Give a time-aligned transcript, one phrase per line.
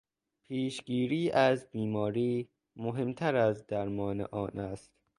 [0.47, 4.91] پیشگیری از بیماری مهمتر از درمان آن است.